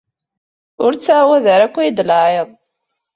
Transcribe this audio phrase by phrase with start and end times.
[0.83, 2.49] Ur ttɛawad ara akk ad iyi-d-tlaɛid!